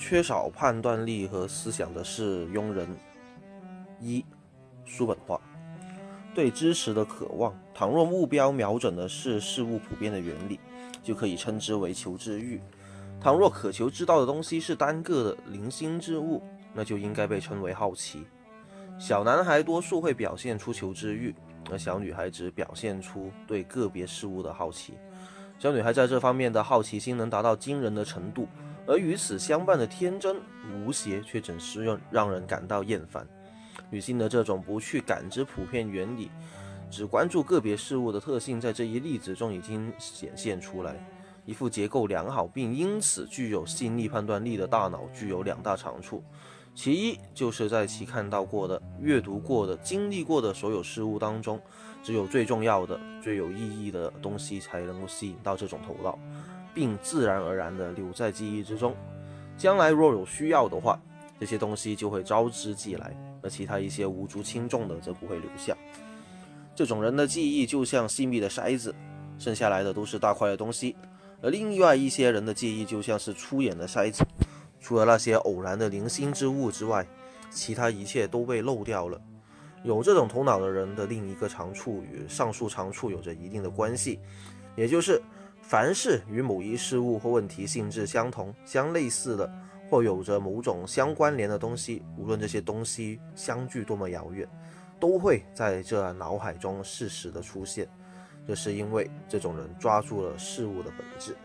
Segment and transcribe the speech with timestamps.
[0.00, 2.88] 缺少判断力和思想的是庸人。
[4.00, 4.24] 一、
[4.86, 5.38] 书本化，
[6.34, 7.54] 对知识的渴望。
[7.74, 10.58] 倘若目标瞄准的是事物普遍的原理，
[11.02, 12.58] 就可以称之为求知欲；
[13.20, 16.42] 倘若渴求知道的东西是单个的零星之物，
[16.72, 18.24] 那就应该被称为好奇。
[18.98, 21.34] 小男孩多数会表现出求知欲，
[21.70, 24.94] 而小女孩只表现出对个别事物的好奇。
[25.58, 28.48] 小女孩在这方面的好奇心能达到惊人的程度。
[28.90, 30.36] 而与此相伴的天真
[30.84, 33.24] 无邪，却总是让让人感到厌烦。
[33.88, 36.28] 女性的这种不去感知普遍原理，
[36.90, 40.96] 只关注个别事物的特性，在这一例子中已经显现出来。
[41.46, 46.20] 一副结构良好并因此具有吸引力判断力的大脑，具有两大长处：
[46.74, 51.60] 其一，就是在其看到过的、阅读过的、经历过的所有事物当中，
[52.02, 56.18] 只有最重要的、最有意义的东西才能够吸引到这种头脑。
[56.74, 58.94] 并自然而然地留在记忆之中，
[59.56, 60.98] 将来若有需要的话，
[61.38, 65.76] 这些东西就会招之即来，而其他一些无足轻重的则不会留下。
[66.74, 68.94] 这种人的记忆就像细密的筛子，
[69.38, 70.94] 剩下来的都是大块的东西；
[71.42, 74.24] 而另外一些人的记忆就像是粗眼的筛子，
[74.80, 77.06] 除了那些偶然的零星之物之外，
[77.50, 79.20] 其他一切都被漏掉了。
[79.82, 84.18] 有这种头脑的人的另一个长处与上述长处有着一定的关系，
[84.76, 85.20] 也就是。
[85.70, 89.48] 凡是与某一事物或问题性质相同、相类似的，
[89.88, 94.48] 或有着某种相关联的东西，无论这些东西相距多么遥远，
[94.98, 97.88] 都会在这脑海中适时的出现。
[98.44, 101.36] 这是因为这种人抓住了事物的本质。